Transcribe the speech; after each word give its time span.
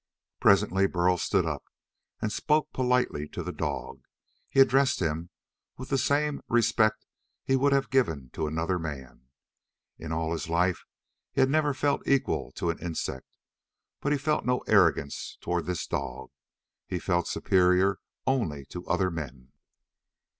Presently 0.39 0.87
Burl 0.87 1.19
stood 1.19 1.45
up 1.45 1.63
and 2.23 2.31
spoke 2.33 2.73
politely 2.73 3.27
to 3.27 3.43
the 3.43 3.51
dog. 3.51 4.01
He 4.49 4.59
addressed 4.59 4.99
him 4.99 5.29
with 5.77 5.89
the 5.89 5.97
same 5.99 6.41
respect 6.47 7.05
he 7.43 7.55
would 7.55 7.71
have 7.71 7.91
given 7.91 8.31
to 8.31 8.47
another 8.47 8.79
man. 8.79 9.27
In 9.99 10.11
all 10.11 10.31
his 10.31 10.49
life 10.49 10.85
he 11.33 11.39
had 11.41 11.51
never 11.51 11.75
felt 11.75 12.01
equal 12.07 12.51
to 12.53 12.71
an 12.71 12.79
insect, 12.79 13.27
but 13.99 14.11
he 14.11 14.17
felt 14.17 14.43
no 14.43 14.61
arrogance 14.67 15.37
toward 15.39 15.67
this 15.67 15.85
dog. 15.85 16.31
He 16.87 16.97
felt 16.97 17.27
superior 17.27 17.99
only 18.25 18.65
to 18.71 18.83
other 18.87 19.11
men. 19.11 19.51